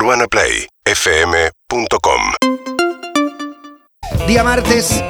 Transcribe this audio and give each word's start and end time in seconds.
UrbanaPlayFM.com 0.00 2.22
Día 4.26 4.42
martes. 4.42 5.04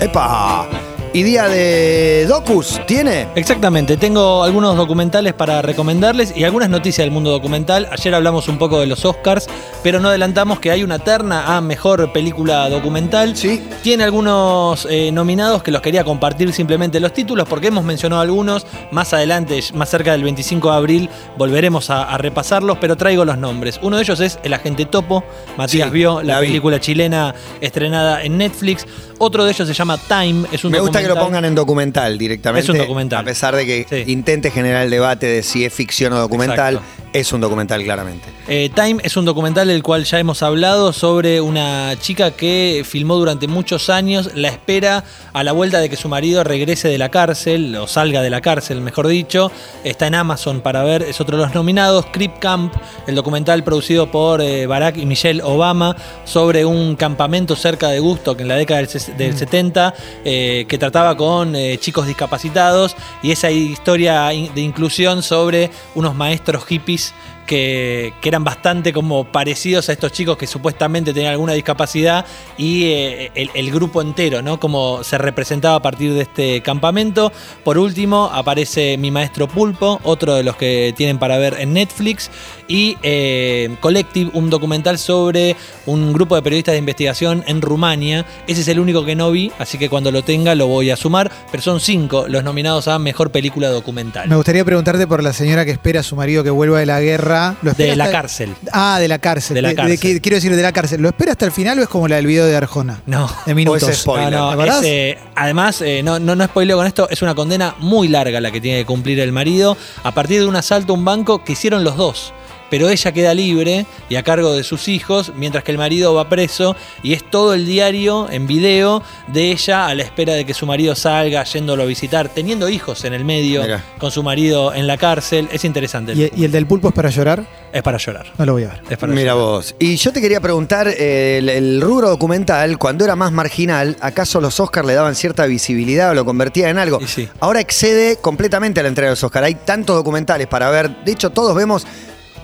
¡Epa! 0.00 0.68
¿Y 1.14 1.24
día 1.24 1.46
de 1.46 2.24
docus 2.26 2.80
tiene? 2.86 3.28
Exactamente, 3.34 3.98
tengo 3.98 4.44
algunos 4.44 4.74
documentales 4.78 5.34
para 5.34 5.60
recomendarles 5.60 6.32
y 6.34 6.44
algunas 6.44 6.70
noticias 6.70 7.04
del 7.04 7.10
mundo 7.10 7.30
documental. 7.30 7.86
Ayer 7.92 8.14
hablamos 8.14 8.48
un 8.48 8.56
poco 8.56 8.80
de 8.80 8.86
los 8.86 9.04
Oscars, 9.04 9.46
pero 9.82 10.00
no 10.00 10.08
adelantamos 10.08 10.58
que 10.58 10.70
hay 10.70 10.82
una 10.82 10.98
terna 10.98 11.54
a 11.54 11.60
mejor 11.60 12.14
película 12.14 12.66
documental. 12.70 13.36
Sí. 13.36 13.62
Tiene 13.82 14.04
algunos 14.04 14.88
eh, 14.88 15.12
nominados 15.12 15.62
que 15.62 15.70
los 15.70 15.82
quería 15.82 16.02
compartir 16.02 16.50
simplemente 16.54 16.98
los 16.98 17.12
títulos 17.12 17.46
porque 17.46 17.66
hemos 17.66 17.84
mencionado 17.84 18.22
algunos. 18.22 18.66
Más 18.90 19.12
adelante, 19.12 19.60
más 19.74 19.90
cerca 19.90 20.12
del 20.12 20.22
25 20.24 20.70
de 20.70 20.76
abril, 20.76 21.10
volveremos 21.36 21.90
a, 21.90 22.04
a 22.04 22.16
repasarlos, 22.16 22.78
pero 22.80 22.96
traigo 22.96 23.26
los 23.26 23.36
nombres. 23.36 23.78
Uno 23.82 23.96
de 23.98 24.04
ellos 24.04 24.18
es 24.20 24.38
El 24.44 24.54
Agente 24.54 24.86
Topo. 24.86 25.24
Matías 25.58 25.88
Sí, 25.88 25.94
vio 25.94 26.22
la 26.22 26.40
película 26.40 26.80
chilena 26.80 27.34
estrenada 27.60 28.22
en 28.22 28.38
Netflix. 28.38 28.86
Otro 29.18 29.44
de 29.44 29.52
ellos 29.52 29.68
se 29.68 29.74
llama 29.74 29.98
Time. 29.98 30.48
Es 30.50 30.64
un 30.64 30.72
Me 30.72 30.80
gusta 30.80 31.01
que 31.02 31.08
lo 31.08 31.16
pongan 31.20 31.44
en 31.44 31.54
documental 31.54 32.16
directamente. 32.18 32.64
Es 32.64 32.68
un 32.68 32.78
documental. 32.78 33.20
A 33.20 33.24
pesar 33.24 33.54
de 33.56 33.66
que 33.66 33.86
Sí. 33.88 34.10
intente 34.12 34.50
generar 34.50 34.84
el 34.84 34.90
debate 34.90 35.26
de 35.26 35.42
si 35.42 35.64
es 35.64 35.72
ficción 35.72 36.12
o 36.12 36.18
documental, 36.18 36.74
Exacto. 36.76 37.01
Es 37.12 37.32
un 37.32 37.40
documental 37.40 37.82
claramente. 37.82 38.28
Eh, 38.48 38.70
Time 38.74 39.00
es 39.04 39.16
un 39.16 39.24
documental 39.24 39.68
del 39.68 39.82
cual 39.82 40.04
ya 40.04 40.18
hemos 40.18 40.42
hablado 40.42 40.92
sobre 40.92 41.40
una 41.40 41.94
chica 42.00 42.32
que 42.32 42.82
filmó 42.84 43.16
durante 43.16 43.48
muchos 43.48 43.90
años 43.90 44.30
la 44.34 44.48
espera 44.48 45.04
a 45.32 45.44
la 45.44 45.52
vuelta 45.52 45.80
de 45.80 45.88
que 45.88 45.96
su 45.96 46.08
marido 46.08 46.44
regrese 46.44 46.88
de 46.88 46.98
la 46.98 47.10
cárcel, 47.10 47.76
o 47.76 47.86
salga 47.86 48.22
de 48.22 48.30
la 48.30 48.40
cárcel, 48.40 48.80
mejor 48.80 49.06
dicho. 49.08 49.50
Está 49.84 50.06
en 50.06 50.14
Amazon 50.14 50.60
para 50.60 50.82
ver, 50.82 51.02
es 51.02 51.20
otro 51.20 51.36
de 51.36 51.44
los 51.44 51.54
nominados. 51.54 52.06
Crip 52.12 52.38
Camp, 52.38 52.74
el 53.06 53.14
documental 53.14 53.64
producido 53.64 54.10
por 54.10 54.40
eh, 54.40 54.66
Barack 54.66 54.96
y 54.96 55.06
Michelle 55.06 55.42
Obama 55.42 55.96
sobre 56.24 56.64
un 56.64 56.96
campamento 56.96 57.56
cerca 57.56 57.88
de 57.88 58.00
Gusto 58.00 58.36
que 58.36 58.42
en 58.42 58.48
la 58.48 58.56
década 58.56 58.82
del, 58.82 59.16
del 59.16 59.36
70 59.36 59.94
eh, 60.24 60.66
que 60.68 60.78
trataba 60.78 61.16
con 61.16 61.54
eh, 61.56 61.78
chicos 61.78 62.06
discapacitados 62.06 62.96
y 63.22 63.32
esa 63.32 63.50
historia 63.50 64.28
de 64.28 64.60
inclusión 64.60 65.22
sobre 65.22 65.70
unos 65.94 66.14
maestros 66.14 66.64
hippies 66.64 67.01
Peace 67.02 67.12
que, 67.46 68.12
eran 68.22 68.44
bastante 68.44 68.92
como 68.92 69.24
parecidos 69.24 69.88
a 69.88 69.92
estos 69.92 70.12
chicos 70.12 70.36
que 70.36 70.46
supuestamente 70.46 71.12
tenían 71.12 71.32
alguna 71.32 71.52
discapacidad 71.52 72.24
y 72.56 72.84
eh, 72.84 73.30
el, 73.34 73.50
el 73.54 73.70
grupo 73.70 74.00
entero, 74.00 74.42
¿no? 74.42 74.58
Como 74.58 75.04
se 75.04 75.18
representaba 75.18 75.76
a 75.76 75.82
partir 75.82 76.14
de 76.14 76.22
este 76.22 76.62
campamento. 76.62 77.32
Por 77.64 77.78
último, 77.78 78.30
aparece 78.32 78.96
Mi 78.96 79.10
Maestro 79.10 79.48
Pulpo, 79.48 80.00
otro 80.04 80.34
de 80.34 80.42
los 80.42 80.56
que 80.56 80.94
tienen 80.96 81.18
para 81.18 81.38
ver 81.38 81.56
en 81.58 81.72
Netflix, 81.74 82.30
y 82.68 82.96
eh, 83.02 83.76
Collective, 83.80 84.30
un 84.34 84.48
documental 84.48 84.98
sobre 84.98 85.56
un 85.86 86.12
grupo 86.12 86.36
de 86.36 86.42
periodistas 86.42 86.72
de 86.72 86.78
investigación 86.78 87.44
en 87.46 87.60
Rumania. 87.60 88.24
Ese 88.46 88.62
es 88.62 88.68
el 88.68 88.80
único 88.80 89.04
que 89.04 89.14
no 89.14 89.30
vi, 89.30 89.52
así 89.58 89.78
que 89.78 89.88
cuando 89.88 90.10
lo 90.10 90.22
tenga 90.22 90.54
lo 90.54 90.66
voy 90.66 90.90
a 90.90 90.96
sumar, 90.96 91.30
pero 91.50 91.62
son 91.62 91.80
cinco 91.80 92.26
los 92.28 92.44
nominados 92.44 92.88
a 92.88 92.98
Mejor 92.98 93.30
Película 93.30 93.68
Documental. 93.68 94.28
Me 94.28 94.36
gustaría 94.36 94.64
preguntarte 94.64 95.06
por 95.06 95.22
la 95.22 95.32
señora 95.32 95.64
que 95.64 95.70
espera 95.70 96.00
a 96.00 96.02
su 96.02 96.16
marido 96.16 96.42
que 96.42 96.50
vuelva 96.50 96.78
de 96.78 96.86
la 96.86 97.00
guerra. 97.00 97.41
¿Lo 97.62 97.70
espera 97.70 97.90
De 97.90 97.96
la 97.96 98.04
hasta- 98.04 98.16
cárcel. 98.16 98.54
Ah, 98.72 98.98
de 99.00 99.08
la 99.08 99.18
cárcel. 99.18 99.54
De 99.54 99.62
la 99.62 99.74
cárcel. 99.74 100.20
quiero 100.20 100.36
decir, 100.36 100.54
de 100.54 100.62
la 100.62 100.72
cárcel. 100.72 101.00
¿Lo 101.02 101.08
espera 101.08 101.32
hasta 101.32 101.44
el 101.46 101.52
final 101.52 101.78
o 101.78 101.82
es 101.82 101.88
como 101.88 102.08
la 102.08 102.16
del 102.16 102.26
video 102.26 102.46
de 102.46 102.56
Arjona? 102.56 103.00
No. 103.06 103.28
De 103.46 103.54
minutos. 103.54 103.82
O 103.82 103.90
ese 103.90 104.00
spoiler. 104.00 104.32
No, 104.32 104.54
no, 104.54 104.64
es, 104.64 104.80
eh, 104.84 105.18
además, 105.34 105.80
eh, 105.82 106.02
no, 106.02 106.18
no, 106.18 106.34
no 106.36 106.44
spoileo 106.44 106.76
con 106.76 106.86
esto, 106.86 107.08
es 107.10 107.22
una 107.22 107.34
condena 107.34 107.74
muy 107.78 108.08
larga 108.08 108.40
la 108.40 108.50
que 108.50 108.60
tiene 108.60 108.78
que 108.80 108.86
cumplir 108.86 109.20
el 109.20 109.32
marido 109.32 109.76
a 110.02 110.12
partir 110.12 110.40
de 110.40 110.46
un 110.46 110.56
asalto 110.56 110.92
a 110.92 110.96
un 110.96 111.04
banco 111.04 111.42
que 111.44 111.52
hicieron 111.52 111.84
los 111.84 111.96
dos. 111.96 112.32
Pero 112.72 112.88
ella 112.88 113.12
queda 113.12 113.34
libre 113.34 113.84
y 114.08 114.16
a 114.16 114.22
cargo 114.22 114.54
de 114.54 114.64
sus 114.64 114.88
hijos, 114.88 115.30
mientras 115.36 115.62
que 115.62 115.72
el 115.72 115.76
marido 115.76 116.14
va 116.14 116.30
preso 116.30 116.74
y 117.02 117.12
es 117.12 117.22
todo 117.22 117.52
el 117.52 117.66
diario 117.66 118.30
en 118.30 118.46
video 118.46 119.02
de 119.26 119.50
ella 119.52 119.88
a 119.88 119.94
la 119.94 120.02
espera 120.04 120.32
de 120.32 120.46
que 120.46 120.54
su 120.54 120.64
marido 120.64 120.94
salga, 120.94 121.44
yéndolo 121.44 121.82
a 121.82 121.86
visitar, 121.86 122.30
teniendo 122.30 122.70
hijos 122.70 123.04
en 123.04 123.12
el 123.12 123.26
medio, 123.26 123.62
con 123.98 124.10
su 124.10 124.22
marido 124.22 124.72
en 124.72 124.86
la 124.86 124.96
cárcel. 124.96 125.50
Es 125.52 125.66
interesante. 125.66 126.12
el 126.12 126.18
¿Y, 126.20 126.32
y 126.34 126.44
el 126.46 126.50
del 126.50 126.64
pulpo 126.66 126.88
es 126.88 126.94
para 126.94 127.10
llorar? 127.10 127.44
Es 127.74 127.82
para 127.82 127.98
llorar. 127.98 128.32
No 128.38 128.46
lo 128.46 128.52
voy 128.54 128.64
a 128.64 128.68
ver. 128.68 128.80
Es 128.88 128.96
para 128.96 129.12
Mira 129.12 129.32
llorar. 129.32 129.46
vos. 129.48 129.74
Y 129.78 129.96
yo 129.96 130.10
te 130.10 130.22
quería 130.22 130.40
preguntar, 130.40 130.88
eh, 130.88 131.36
el, 131.40 131.50
el 131.50 131.80
rubro 131.82 132.08
documental, 132.08 132.78
cuando 132.78 133.04
era 133.04 133.16
más 133.16 133.32
marginal, 133.32 133.98
¿acaso 134.00 134.40
los 134.40 134.58
Oscars 134.60 134.86
le 134.86 134.94
daban 134.94 135.14
cierta 135.14 135.44
visibilidad 135.44 136.12
o 136.12 136.14
lo 136.14 136.24
convertían 136.24 136.70
en 136.70 136.78
algo? 136.78 137.00
Sí. 137.06 137.28
Ahora 137.38 137.60
excede 137.60 138.16
completamente 138.16 138.80
a 138.80 138.82
la 138.82 138.88
entrega 138.88 139.10
de 139.10 139.12
los 139.12 139.24
Oscars. 139.24 139.44
Hay 139.44 139.56
tantos 139.56 139.94
documentales 139.94 140.46
para 140.46 140.70
ver. 140.70 141.04
De 141.04 141.12
hecho, 141.12 141.28
todos 141.28 141.54
vemos, 141.54 141.86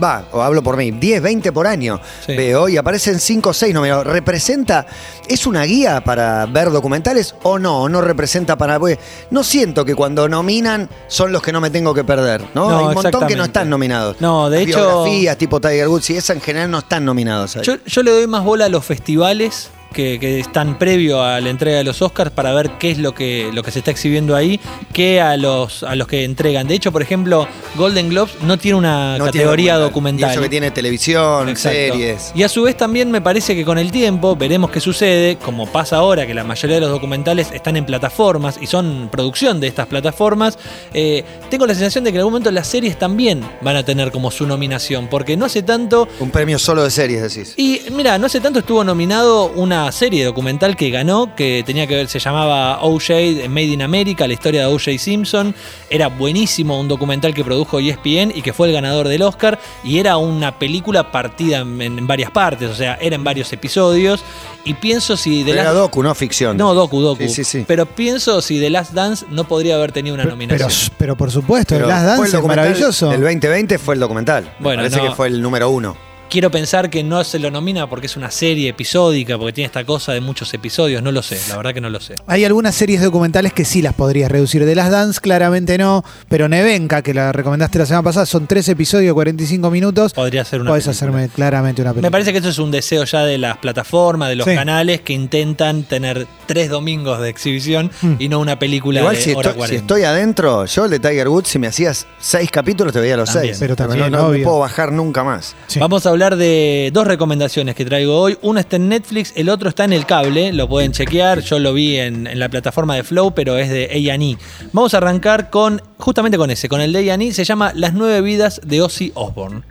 va, 0.03 0.25
o 0.33 0.43
hablo 0.43 0.63
por 0.63 0.77
mí, 0.77 0.91
10, 0.91 1.23
20 1.23 1.53
por 1.53 1.67
año. 1.67 2.01
Sí. 2.25 2.37
Veo 2.37 2.69
y 2.69 2.77
aparecen 2.77 3.19
5 3.21 3.51
o 3.51 3.53
6 3.53 3.75
nominados. 3.75 4.07
¿Representa, 4.07 4.87
es 5.29 5.47
una 5.47 5.63
guía 5.65 6.03
para 6.03 6.47
ver 6.47 6.71
documentales 6.71 7.35
o 7.43 7.59
no? 7.59 7.83
¿O 7.83 7.89
no 7.89 8.01
representa 8.01 8.57
para.? 8.57 8.79
Porque 8.79 8.99
no 9.31 9.43
siento 9.45 9.85
que 9.85 9.95
cuando 9.95 10.29
nominan 10.29 10.89
son 11.09 11.33
los 11.33 11.43
que 11.43 11.53
no 11.53 11.61
me 11.61 11.71
tengo 11.71 11.95
que 11.95 12.05
perder, 12.05 12.43
¿no? 12.55 12.71
No, 12.71 12.79
Hay 12.79 12.85
un 12.87 12.95
montón 12.95 13.27
que 13.27 13.37
no 13.37 13.45
están 13.45 13.69
nominados. 13.71 14.21
No, 14.21 14.51
de 14.51 14.63
hecho- 14.63 14.79
Biografías 14.79 15.37
tipo 15.39 15.61
Tiger 15.61 15.89
Woods 15.89 16.11
y 16.11 16.17
esa 16.17 16.33
en 16.33 16.41
general 16.41 16.71
no 16.71 16.79
están 16.79 17.05
nominados. 17.05 17.59
Yo, 17.63 17.75
yo 17.85 18.03
le 18.03 18.11
doy 18.11 18.27
más 18.27 18.45
bola 18.45 18.67
a 18.67 18.69
los 18.69 18.85
festivales 18.85 19.71
que, 19.93 20.19
que 20.21 20.41
están 20.41 20.79
previo 20.79 21.23
a 21.23 21.41
la 21.41 21.51
entrega 21.51 21.79
de 21.79 21.85
los 21.85 22.03
Oscars 22.03 22.31
para 22.31 22.53
ver 22.53 22.71
qué 22.79 22.91
es 22.91 22.99
lo 22.99 23.15
que, 23.15 23.51
lo 23.53 23.63
que 23.63 23.71
se 23.71 23.79
está 23.81 23.91
exhibiendo 23.91 24.37
ahí 24.37 24.61
que 24.93 25.21
a 25.21 25.37
los, 25.37 25.83
a 25.83 25.95
los 25.97 26.07
que 26.07 26.25
entregan. 26.25 26.67
De 26.69 26.75
hecho, 26.75 26.93
por 26.93 27.03
ejemplo, 27.03 27.47
Golden 27.77 28.09
Globes 28.09 28.35
no 28.43 28.59
tiene 28.59 28.79
una 28.79 29.19
No 29.19 29.25
tiene 29.31 29.33
categoría 29.45 29.77
Y 29.77 29.81
documental. 29.81 30.31
eso 30.31 30.41
que 30.41 30.49
tiene 30.49 30.71
televisión, 30.71 31.49
Exacto. 31.49 31.79
series. 31.79 32.33
Y 32.35 32.43
a 32.43 32.49
su 32.49 32.63
vez 32.63 32.77
también 32.77 33.11
me 33.11 33.21
parece 33.21 33.55
que 33.57 33.65
con 33.65 33.79
el 33.79 33.91
tiempo 33.91 34.37
veremos 34.37 34.71
qué 34.71 34.81
sucede, 34.81 35.37
como 35.37 35.67
pasa 35.67 35.97
ahora 35.97 36.27
que 36.27 36.35
la 36.35 36.45
mayoría 36.45 36.77
de 36.77 36.81
los 36.83 36.91
documentales 36.91 37.51
están 37.53 37.77
en 37.77 37.85
plataformas 37.87 38.59
y 38.61 38.67
son 38.67 39.09
producción 39.11 39.61
de 39.61 39.69
estas 39.69 39.87
plataformas, 39.87 40.59
eh, 40.95 41.25
tengo 41.51 41.67
la 41.67 41.75
sensación 41.75 42.05
de 42.05 42.11
que 42.13 42.17
en 42.17 42.21
algún 42.21 42.33
momento 42.35 42.51
las 42.51 42.67
series 42.67 42.99
también 42.99 43.43
van 43.63 43.77
a 43.77 43.85
tener 43.85 44.11
como 44.13 44.31
su 44.31 44.47
nominación, 44.47 45.09
porque 45.09 45.37
no 45.37 45.47
hace 45.47 45.63
tanto 45.63 46.09
Un 46.21 46.31
premio 46.31 46.59
solo 46.59 46.85
de 46.85 46.91
series, 46.91 47.23
decís. 47.23 47.55
y 47.57 47.81
mira, 47.93 48.19
no 48.19 48.27
hace 48.27 48.41
tanto 48.41 48.59
estuvo 48.61 48.85
nominado 48.85 49.47
una 49.55 49.78
serie 49.93 50.25
documental 50.25 50.77
que 50.77 50.91
ganó, 50.91 51.35
que 51.35 51.63
tenía 51.65 51.87
que 51.87 51.95
ver, 51.95 52.09
se 52.09 52.19
llamaba 52.19 52.81
OJ 52.83 53.49
Made 53.49 53.63
in 53.67 53.83
America, 53.83 54.27
la 54.27 54.33
historia 54.35 54.61
de 54.61 54.67
OJ 54.75 54.99
Simpson. 54.99 55.55
Era 55.91 56.09
buenísimo, 56.09 56.79
un 56.81 56.89
documental 56.89 57.33
que 57.35 57.45
produjo 57.45 57.79
ESPN 57.81 58.33
y 58.35 58.43
que 58.43 58.53
fue 58.53 58.69
el 58.69 58.75
ganador 58.75 59.09
del 59.09 59.23
Oscar. 59.23 59.59
Y 59.85 59.99
era 59.99 60.17
una 60.17 60.59
película 60.59 61.11
partida 61.13 61.59
en, 61.61 61.81
en 61.81 62.07
varias 62.07 62.31
partes, 62.31 62.71
o 62.71 62.75
sea, 62.75 62.95
era 63.01 63.17
en 63.17 63.25
varios 63.25 63.53
episodios. 63.53 64.23
Y 64.65 64.75
pienso 64.75 65.17
si 65.17 65.45
de 65.45 65.53
era 65.53 65.65
Last... 65.65 65.77
docu, 65.77 66.03
no 66.03 66.15
ficción. 66.15 66.57
No, 66.57 66.75
docu, 66.75 67.01
docu. 67.01 67.23
Sí, 67.23 67.29
sí, 67.29 67.45
sí. 67.45 67.65
Pero 67.67 67.87
pienso 67.87 68.43
si 68.43 68.59
The 68.61 68.69
Last 68.71 68.93
Dance 68.93 69.25
no 69.31 69.45
podría 69.45 69.77
haber 69.77 69.93
tenido 69.93 70.15
una 70.15 70.25
Pero, 70.25 70.35
nominación. 70.37 70.71
pero 70.99 71.17
por 71.17 71.31
supuesto, 71.31 71.75
Pero 71.75 71.85
el 71.87 71.91
Last 71.91 72.03
fue 72.03 72.09
Dance 72.09 72.23
el 72.23 72.27
es 72.27 72.33
documental 72.33 72.65
maravilloso. 72.67 73.11
del 73.11 73.21
2020 73.23 73.79
fue 73.79 73.95
el 73.95 74.01
documental. 74.01 74.55
Bueno, 74.59 74.83
Parece 74.83 74.97
no. 74.99 75.09
que 75.09 75.15
fue 75.17 75.29
el 75.29 75.41
número 75.41 75.71
uno. 75.71 76.08
Quiero 76.31 76.51
pensar 76.51 76.91
que 76.91 77.03
no 77.03 77.25
se 77.25 77.39
lo 77.39 77.51
nomina 77.51 77.89
porque 77.89 78.05
es 78.07 78.15
una 78.19 78.31
serie 78.31 78.69
episódica, 78.69 79.39
porque 79.39 79.55
tiene 79.55 79.67
esta 79.67 79.85
cosa 79.85 80.13
de 80.13 80.21
muchos 80.21 80.53
episodios. 80.53 81.03
No 81.03 81.11
lo 81.11 81.23
sé, 81.23 81.39
la 81.49 81.57
verdad 81.57 81.73
que 81.73 81.81
no 81.81 81.89
lo 81.89 82.01
sé. 82.01 82.17
Hay 82.27 82.45
algunas 82.45 82.75
series 82.75 83.01
documentales 83.03 83.55
que 83.55 83.65
sí 83.65 83.81
las 83.81 83.95
podrías 83.95 84.31
reducir. 84.31 84.67
De 84.67 84.75
las 84.75 84.91
Dance, 84.91 85.21
claramente 85.23 85.79
no. 85.79 86.05
Pero 86.29 86.47
Nevenka, 86.51 87.01
que 87.01 87.15
la 87.15 87.33
recomendaste 87.33 87.79
la 87.79 87.87
semana 87.87 88.03
pasada, 88.03 88.27
son 88.27 88.47
tres 88.47 88.69
episodios, 88.69 89.15
45 89.15 89.71
minutos. 89.71 90.13
Podría 90.13 90.45
ser 90.45 90.61
una 90.61 90.69
Podés 90.71 90.85
película. 90.85 91.09
hacerme 91.13 91.29
claramente 91.35 91.81
una 91.81 91.93
película. 91.93 92.09
Me 92.09 92.11
parece 92.13 92.33
que 92.33 92.39
eso 92.41 92.51
es 92.51 92.59
un 92.59 92.71
deseo 92.73 93.05
ya 93.05 93.25
de 93.25 93.39
las 93.39 93.57
plataformas, 93.57 94.29
de 94.29 94.37
los 94.37 94.47
Sí. 94.47 94.55
canales 94.55 95.01
que 95.01 95.15
intentan 95.15 95.85
tener 95.85 96.27
tres 96.45 96.69
domingos 96.69 97.21
de 97.23 97.31
exhibición 97.31 97.91
Mm. 98.03 98.13
y 98.19 98.29
no 98.29 98.39
una 98.41 98.59
película 98.59 99.01
Igual 99.01 99.17
de 99.17 99.23
si 99.23 99.31
hora 99.31 99.41
estoy, 99.49 99.53
si 99.53 99.59
40. 99.59 99.81
estoy 99.83 100.03
adentro, 100.03 100.67
yo 100.67 100.85
el 100.85 100.91
de 100.91 100.99
Tiger 101.01 101.29
Woods, 101.31 101.49
si 101.49 101.59
me 101.59 101.69
hacías 101.69 102.07
seis 102.21 102.51
capítulos, 102.51 102.93
te 102.93 103.01
veía 103.01 103.17
los 103.17 103.33
También. 103.33 103.55
seis. 103.55 103.61
Pero 103.61 103.77
también, 103.77 104.11
no, 104.13 104.29
no 104.35 104.43
puedo 104.45 104.59
bajar 104.59 104.93
nunca 104.93 105.25
más. 105.25 105.55
Sí. 105.69 105.79
Vamos 105.81 106.05
a 106.05 106.11
hablar 106.19 106.37
de 106.37 106.91
dos 106.93 107.07
recomendaciones 107.07 107.77
que 107.77 107.85
traigo 107.85 108.19
hoy. 108.19 108.37
Uno 108.43 108.59
está 108.59 108.75
en 108.75 108.89
Netflix, 108.89 109.33
el 109.37 109.49
otro 109.49 109.69
está 109.69 109.85
en 109.85 109.93
el 109.93 110.05
cable, 110.05 110.53
lo 110.53 110.69
pueden 110.69 110.91
chequear. 110.91 111.43
Yo 111.43 111.61
lo 111.61 111.73
vi 111.73 111.97
en, 111.97 112.27
en 112.27 112.41
la 112.41 112.49
plataforma 112.49 112.97
de 112.97 113.05
Flow, 113.05 113.35
pero 113.35 113.57
es 113.57 113.71
de 113.71 113.85
A&E. 114.11 114.37
Vamos 114.73 114.95
a 114.95 114.97
arrancar 114.97 115.49
con, 115.49 115.81
justamente 115.97 116.37
con 116.37 116.51
ese, 116.51 116.69
con 116.69 116.81
el 116.81 116.93
de 116.93 117.13
A&E. 117.13 117.33
Se 117.33 117.45
llama 117.45 117.71
Las 117.73 117.95
nueve 117.95 118.21
vidas 118.21 118.61
de 118.65 118.83
Ozzy 118.83 119.13
Osbourne. 119.15 119.63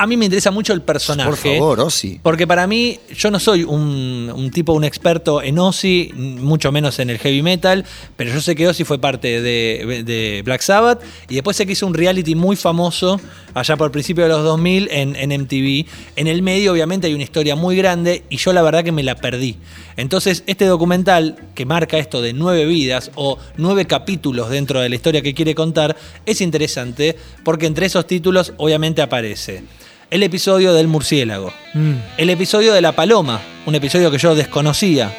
A 0.00 0.06
mí 0.06 0.16
me 0.16 0.26
interesa 0.26 0.52
mucho 0.52 0.72
el 0.72 0.82
personaje. 0.82 1.28
Por 1.28 1.38
favor, 1.38 1.80
Ozzy. 1.80 2.20
Porque 2.22 2.46
para 2.46 2.68
mí, 2.68 3.00
yo 3.16 3.32
no 3.32 3.40
soy 3.40 3.64
un, 3.64 4.32
un 4.32 4.50
tipo, 4.52 4.72
un 4.72 4.84
experto 4.84 5.42
en 5.42 5.58
Ozzy, 5.58 6.12
mucho 6.14 6.70
menos 6.70 7.00
en 7.00 7.10
el 7.10 7.18
heavy 7.18 7.42
metal, 7.42 7.84
pero 8.16 8.32
yo 8.32 8.40
sé 8.40 8.54
que 8.54 8.68
Ozzy 8.68 8.84
fue 8.84 9.00
parte 9.00 9.42
de, 9.42 10.04
de 10.06 10.42
Black 10.44 10.60
Sabbath 10.60 11.02
y 11.28 11.34
después 11.34 11.56
sé 11.56 11.66
que 11.66 11.72
hizo 11.72 11.84
un 11.84 11.94
reality 11.94 12.36
muy 12.36 12.54
famoso 12.54 13.20
allá 13.54 13.76
por 13.76 13.86
el 13.86 13.90
principio 13.90 14.22
de 14.22 14.30
los 14.30 14.44
2000 14.44 14.88
en, 14.92 15.16
en 15.16 15.42
MTV. 15.42 15.86
En 16.14 16.28
el 16.28 16.42
medio, 16.42 16.72
obviamente, 16.72 17.08
hay 17.08 17.14
una 17.14 17.24
historia 17.24 17.56
muy 17.56 17.76
grande 17.76 18.22
y 18.30 18.36
yo 18.36 18.52
la 18.52 18.62
verdad 18.62 18.84
que 18.84 18.92
me 18.92 19.02
la 19.02 19.16
perdí. 19.16 19.56
Entonces, 19.96 20.44
este 20.46 20.66
documental 20.66 21.36
que 21.56 21.66
marca 21.66 21.98
esto 21.98 22.22
de 22.22 22.32
nueve 22.32 22.66
vidas 22.66 23.10
o 23.16 23.36
nueve 23.56 23.86
capítulos 23.86 24.48
dentro 24.48 24.80
de 24.80 24.88
la 24.88 24.94
historia 24.94 25.22
que 25.22 25.34
quiere 25.34 25.56
contar 25.56 25.96
es 26.24 26.40
interesante 26.40 27.16
porque 27.42 27.66
entre 27.66 27.86
esos 27.86 28.06
títulos, 28.06 28.52
obviamente, 28.58 29.02
aparece. 29.02 29.64
El 30.10 30.22
episodio 30.22 30.72
del 30.74 30.88
murciélago, 30.88 31.52
Mm. 31.74 31.92
el 32.16 32.30
episodio 32.30 32.72
de 32.72 32.80
la 32.80 32.92
paloma, 32.92 33.40
un 33.66 33.74
episodio 33.74 34.10
que 34.10 34.18
yo 34.18 34.34
desconocía. 34.34 35.12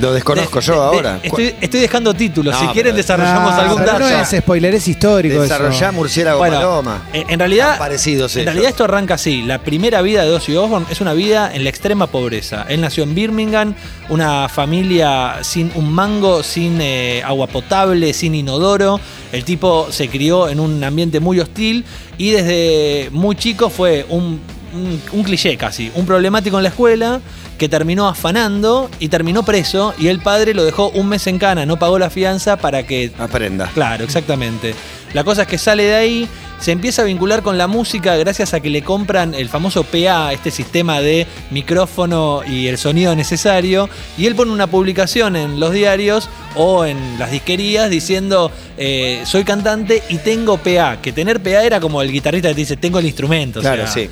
Lo 0.00 0.12
desconozco 0.12 0.60
De- 0.60 0.66
yo 0.66 0.72
de- 0.74 0.78
ahora. 0.80 1.20
Estoy, 1.22 1.54
estoy 1.60 1.80
dejando 1.80 2.14
títulos. 2.14 2.54
No, 2.54 2.60
si 2.60 2.66
quieren 2.68 2.92
pero- 2.92 2.96
desarrollamos 2.96 3.52
algún 3.54 3.84
dato. 3.84 3.98
no 4.00 4.08
es 4.08 4.28
spoiler, 4.28 4.74
es 4.74 4.88
histórico 4.88 5.42
Desarrollá 5.42 5.88
eso. 5.88 5.92
murciélago 5.92 6.38
Bueno, 6.38 6.56
paloma. 6.56 7.02
eh, 7.12 7.24
en 7.28 7.38
realidad, 7.38 7.78
parecidos 7.78 8.34
en 8.36 8.42
ellos. 8.42 8.52
realidad 8.54 8.70
esto 8.70 8.84
arranca 8.84 9.14
así. 9.14 9.42
La 9.42 9.58
primera 9.58 10.02
vida 10.02 10.24
de 10.24 10.32
Ozzy 10.32 10.54
Osbourne 10.56 10.86
es 10.90 11.00
una 11.00 11.12
vida 11.12 11.50
en 11.54 11.64
la 11.64 11.70
extrema 11.70 12.06
pobreza. 12.06 12.66
Él 12.68 12.80
nació 12.80 13.04
en 13.04 13.14
Birmingham, 13.14 13.74
una 14.08 14.48
familia 14.48 15.36
sin 15.42 15.70
un 15.74 15.92
mango, 15.92 16.42
sin 16.42 16.78
eh, 16.80 17.22
agua 17.24 17.46
potable, 17.46 18.12
sin 18.12 18.34
inodoro. 18.34 19.00
El 19.32 19.44
tipo 19.44 19.88
se 19.90 20.08
crió 20.08 20.48
en 20.48 20.60
un 20.60 20.82
ambiente 20.84 21.20
muy 21.20 21.40
hostil 21.40 21.84
y 22.18 22.30
desde 22.30 23.08
muy 23.12 23.36
chico 23.36 23.68
fue 23.70 24.06
un, 24.08 24.40
un- 24.76 25.00
un 25.12 25.22
cliché 25.24 25.56
casi, 25.56 25.90
un 25.94 26.06
problemático 26.06 26.56
en 26.58 26.62
la 26.62 26.68
escuela 26.70 27.20
que 27.58 27.68
terminó 27.68 28.06
afanando 28.08 28.90
y 29.00 29.08
terminó 29.08 29.42
preso 29.44 29.94
y 29.98 30.08
el 30.08 30.20
padre 30.20 30.52
lo 30.54 30.64
dejó 30.64 30.90
un 30.90 31.08
mes 31.08 31.26
en 31.26 31.38
cana, 31.38 31.64
no 31.66 31.78
pagó 31.78 31.98
la 31.98 32.10
fianza 32.10 32.56
para 32.56 32.86
que 32.86 33.10
Aprenda. 33.18 33.70
Claro, 33.74 34.04
exactamente. 34.04 34.74
La 35.14 35.24
cosa 35.24 35.42
es 35.42 35.48
que 35.48 35.56
sale 35.56 35.84
de 35.84 35.94
ahí, 35.94 36.28
se 36.60 36.72
empieza 36.72 37.02
a 37.02 37.04
vincular 37.06 37.42
con 37.42 37.56
la 37.56 37.66
música 37.66 38.16
gracias 38.16 38.52
a 38.52 38.60
que 38.60 38.68
le 38.70 38.82
compran 38.82 39.34
el 39.34 39.48
famoso 39.48 39.84
PA, 39.84 40.32
este 40.32 40.50
sistema 40.50 41.00
de 41.00 41.26
micrófono 41.50 42.42
y 42.46 42.68
el 42.68 42.78
sonido 42.78 43.14
necesario, 43.16 43.88
y 44.18 44.26
él 44.26 44.34
pone 44.34 44.52
una 44.52 44.66
publicación 44.66 45.36
en 45.36 45.58
los 45.58 45.72
diarios 45.72 46.28
o 46.54 46.84
en 46.84 47.18
las 47.18 47.30
disquerías 47.30 47.90
diciendo 47.90 48.50
eh, 48.78 49.22
soy 49.24 49.44
cantante 49.44 50.02
y 50.08 50.18
tengo 50.18 50.58
PA, 50.58 50.98
que 51.02 51.12
tener 51.12 51.40
PA 51.42 51.62
era 51.64 51.80
como 51.80 52.00
el 52.02 52.12
guitarrista 52.12 52.48
que 52.48 52.54
te 52.54 52.60
dice 52.60 52.76
tengo 52.76 52.98
el 52.98 53.06
instrumento. 53.06 53.58
o 53.60 53.62
Claro, 53.62 53.86
sea, 53.86 53.92
sí. 53.92 54.10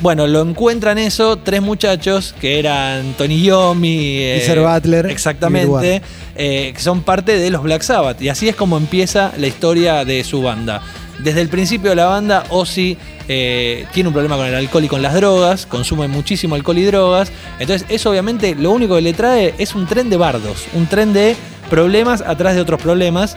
Bueno, 0.00 0.26
lo 0.26 0.40
encuentran 0.40 0.96
eso 0.96 1.36
tres 1.36 1.60
muchachos 1.60 2.34
que 2.40 2.58
eran 2.58 3.12
Tony 3.18 3.42
Yomi 3.42 4.18
eh, 4.20 4.54
Butler 4.56 5.06
exactamente, 5.06 6.00
eh, 6.36 6.72
que 6.74 6.80
son 6.80 7.02
parte 7.02 7.36
de 7.38 7.50
los 7.50 7.62
Black 7.62 7.82
Sabbath. 7.82 8.22
Y 8.22 8.30
así 8.30 8.48
es 8.48 8.56
como 8.56 8.78
empieza 8.78 9.32
la 9.36 9.46
historia 9.46 10.06
de 10.06 10.24
su 10.24 10.40
banda. 10.40 10.80
Desde 11.22 11.42
el 11.42 11.50
principio 11.50 11.90
de 11.90 11.96
la 11.96 12.06
banda, 12.06 12.44
Ozzy 12.48 12.96
eh, 13.28 13.84
tiene 13.92 14.08
un 14.08 14.14
problema 14.14 14.36
con 14.36 14.46
el 14.46 14.54
alcohol 14.54 14.84
y 14.84 14.88
con 14.88 15.02
las 15.02 15.12
drogas, 15.12 15.66
consume 15.66 16.08
muchísimo 16.08 16.54
alcohol 16.54 16.78
y 16.78 16.84
drogas. 16.84 17.30
Entonces, 17.58 17.86
eso 17.90 18.08
obviamente 18.08 18.54
lo 18.54 18.70
único 18.70 18.94
que 18.94 19.02
le 19.02 19.12
trae 19.12 19.54
es 19.58 19.74
un 19.74 19.86
tren 19.86 20.08
de 20.08 20.16
bardos, 20.16 20.64
un 20.72 20.86
tren 20.86 21.12
de 21.12 21.36
problemas 21.68 22.22
atrás 22.22 22.54
de 22.54 22.62
otros 22.62 22.80
problemas. 22.80 23.36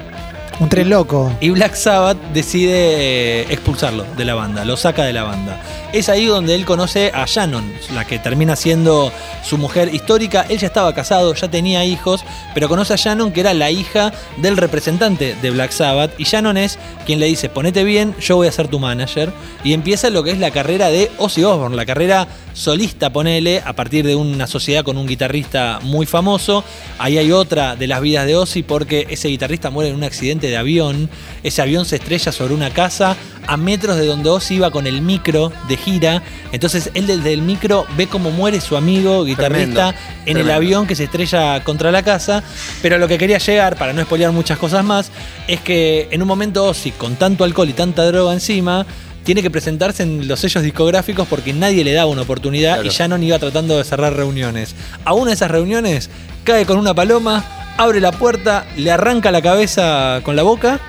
Un 0.59 0.69
tren 0.69 0.89
loco. 0.89 1.35
Y 1.41 1.49
Black 1.49 1.73
Sabbath 1.73 2.17
decide 2.31 3.41
expulsarlo 3.51 4.05
de 4.15 4.23
la 4.23 4.35
banda, 4.35 4.63
lo 4.63 4.77
saca 4.77 5.03
de 5.03 5.11
la 5.11 5.23
banda. 5.23 5.59
Es 5.93 6.09
ahí 6.09 6.25
donde 6.25 6.53
él 6.55 6.65
conoce 6.65 7.11
a 7.13 7.25
Shannon, 7.25 7.71
la 7.93 8.05
que 8.05 8.19
termina 8.19 8.55
siendo 8.55 9.11
su 9.43 9.57
mujer 9.57 9.93
histórica. 9.93 10.45
Él 10.47 10.59
ya 10.59 10.67
estaba 10.67 10.93
casado, 10.93 11.33
ya 11.33 11.49
tenía 11.49 11.85
hijos, 11.85 12.23
pero 12.53 12.69
conoce 12.69 12.93
a 12.93 12.97
Shannon, 12.97 13.31
que 13.31 13.41
era 13.41 13.53
la 13.53 13.71
hija 13.71 14.13
del 14.37 14.57
representante 14.57 15.35
de 15.41 15.51
Black 15.51 15.71
Sabbath. 15.71 16.11
Y 16.19 16.25
Shannon 16.25 16.57
es 16.57 16.77
quien 17.05 17.19
le 17.19 17.25
dice: 17.25 17.49
Ponete 17.49 17.83
bien, 17.83 18.15
yo 18.19 18.35
voy 18.35 18.47
a 18.47 18.51
ser 18.51 18.67
tu 18.67 18.79
manager. 18.79 19.33
Y 19.63 19.73
empieza 19.73 20.09
lo 20.11 20.23
que 20.23 20.31
es 20.31 20.39
la 20.39 20.51
carrera 20.51 20.89
de 20.89 21.11
Ozzy 21.17 21.43
Osbourne, 21.43 21.75
la 21.75 21.85
carrera 21.85 22.27
solista, 22.53 23.11
ponele, 23.11 23.61
a 23.65 23.73
partir 23.73 24.05
de 24.05 24.15
una 24.15 24.47
sociedad 24.47 24.83
con 24.83 24.97
un 24.97 25.07
guitarrista 25.07 25.79
muy 25.81 26.05
famoso. 26.05 26.63
Ahí 26.99 27.17
hay 27.17 27.31
otra 27.31 27.75
de 27.75 27.87
las 27.87 28.01
vidas 28.01 28.25
de 28.25 28.35
Ozzy, 28.35 28.63
porque 28.63 29.07
ese 29.09 29.27
guitarrista 29.27 29.69
muere 29.69 29.89
en 29.89 29.95
un 29.95 30.03
accidente 30.03 30.47
de 30.47 30.57
avión. 30.57 31.09
Ese 31.43 31.61
avión 31.61 31.85
se 31.85 31.97
estrella 31.97 32.31
sobre 32.31 32.53
una 32.53 32.69
casa 32.69 33.17
a 33.45 33.57
metros 33.57 33.97
de 33.97 34.05
donde 34.05 34.29
Ozzy 34.29 34.55
iba 34.55 34.71
con 34.71 34.87
el 34.87 35.01
micro 35.01 35.51
de 35.67 35.77
gira. 35.77 36.23
Entonces 36.51 36.91
él 36.93 37.07
desde 37.07 37.33
el 37.33 37.41
micro 37.41 37.85
ve 37.97 38.07
cómo 38.07 38.31
muere 38.31 38.61
su 38.61 38.77
amigo 38.77 39.25
guitarrista 39.25 39.93
Tremendo, 39.93 40.23
en 40.25 40.37
el 40.37 40.51
avión 40.51 40.87
que 40.87 40.95
se 40.95 41.05
estrella 41.05 41.63
contra 41.63 41.91
la 41.91 42.03
casa. 42.03 42.43
Pero 42.81 42.97
lo 42.97 43.07
que 43.07 43.17
quería 43.17 43.39
llegar, 43.39 43.77
para 43.77 43.93
no 43.93 44.01
spoilear 44.03 44.31
muchas 44.31 44.57
cosas 44.57 44.83
más, 44.85 45.11
es 45.47 45.59
que 45.59 46.07
en 46.11 46.21
un 46.21 46.27
momento 46.27 46.65
Ozzy, 46.65 46.91
con 46.91 47.15
tanto 47.15 47.43
alcohol 47.43 47.69
y 47.69 47.73
tanta 47.73 48.05
droga 48.05 48.33
encima, 48.33 48.85
tiene 49.23 49.41
que 49.41 49.49
presentarse 49.51 50.03
en 50.03 50.27
los 50.27 50.39
sellos 50.39 50.63
discográficos 50.63 51.27
porque 51.27 51.53
nadie 51.53 51.83
le 51.83 51.93
daba 51.93 52.09
una 52.11 52.21
oportunidad 52.23 52.75
Claro. 52.75 52.87
y 52.87 52.91
Shannon 52.91 53.23
iba 53.23 53.39
tratando 53.39 53.77
de 53.77 53.83
cerrar 53.83 54.15
reuniones. 54.15 54.75
A 55.05 55.13
una 55.13 55.27
de 55.31 55.35
esas 55.35 55.49
reuniones 55.51 56.09
cae 56.43 56.65
con 56.65 56.77
una 56.77 56.93
paloma, 56.93 57.43
abre 57.77 57.99
la 58.01 58.11
puerta, 58.11 58.65
le 58.77 58.91
arranca 58.91 59.31
la 59.31 59.41
cabeza 59.41 60.19
con 60.23 60.35
la 60.35 60.43
boca, 60.43 60.79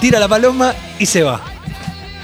tira 0.00 0.18
la 0.18 0.28
paloma 0.28 0.74
y 0.98 1.06
se 1.06 1.22
va. 1.22 1.40